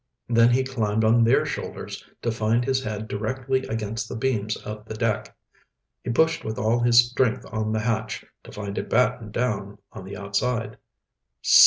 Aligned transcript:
Then 0.27 0.49
he 0.49 0.63
climbed 0.63 1.03
on 1.03 1.23
their 1.23 1.45
shoulders, 1.45 2.03
to 2.23 2.31
find 2.31 2.65
his 2.65 2.83
head 2.83 3.07
directly 3.07 3.67
against 3.67 4.09
the 4.09 4.15
beams 4.15 4.55
of 4.57 4.83
the 4.85 4.95
deck. 4.95 5.37
He 6.03 6.09
pushed 6.09 6.43
with 6.43 6.57
all 6.57 6.79
of 6.79 6.85
his 6.85 7.11
strength 7.11 7.45
on 7.53 7.71
the 7.71 7.81
hatch, 7.81 8.25
to 8.45 8.51
find 8.51 8.79
it 8.79 8.89
battened 8.89 9.33
down 9.33 9.77
on 9.91 10.03
the 10.03 10.17
outside. 10.17 10.79